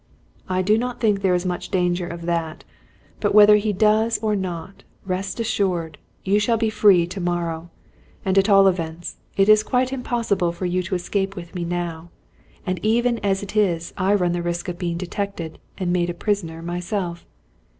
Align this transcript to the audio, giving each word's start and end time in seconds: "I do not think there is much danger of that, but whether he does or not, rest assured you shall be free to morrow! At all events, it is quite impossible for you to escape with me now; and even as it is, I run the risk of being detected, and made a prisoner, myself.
"I 0.49 0.63
do 0.63 0.79
not 0.79 0.99
think 0.99 1.21
there 1.21 1.35
is 1.35 1.45
much 1.45 1.69
danger 1.69 2.07
of 2.07 2.23
that, 2.23 2.63
but 3.19 3.35
whether 3.35 3.57
he 3.57 3.71
does 3.71 4.17
or 4.23 4.35
not, 4.35 4.83
rest 5.05 5.39
assured 5.39 5.99
you 6.23 6.39
shall 6.39 6.57
be 6.57 6.71
free 6.71 7.05
to 7.05 7.21
morrow! 7.21 7.69
At 8.25 8.49
all 8.49 8.67
events, 8.67 9.17
it 9.37 9.47
is 9.47 9.61
quite 9.61 9.93
impossible 9.93 10.53
for 10.53 10.65
you 10.65 10.81
to 10.81 10.95
escape 10.95 11.35
with 11.35 11.53
me 11.53 11.65
now; 11.65 12.09
and 12.65 12.79
even 12.83 13.19
as 13.19 13.43
it 13.43 13.55
is, 13.55 13.93
I 13.95 14.15
run 14.15 14.31
the 14.31 14.41
risk 14.41 14.67
of 14.67 14.79
being 14.79 14.97
detected, 14.97 15.59
and 15.77 15.93
made 15.93 16.09
a 16.09 16.15
prisoner, 16.15 16.63
myself. 16.63 17.27